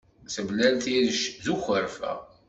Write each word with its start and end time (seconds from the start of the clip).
Temlal 0.33 0.75
tirect 0.83 1.35
d 1.45 1.45
ukerfa. 1.53 2.11